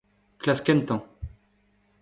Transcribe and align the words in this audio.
klas 0.41 0.59
kentañ 0.65 0.99